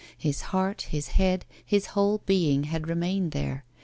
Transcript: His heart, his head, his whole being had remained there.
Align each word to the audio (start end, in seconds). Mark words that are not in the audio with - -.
His 0.17 0.41
heart, 0.49 0.87
his 0.89 1.09
head, 1.09 1.45
his 1.63 1.85
whole 1.93 2.23
being 2.25 2.63
had 2.63 2.89
remained 2.89 3.33
there. 3.33 3.65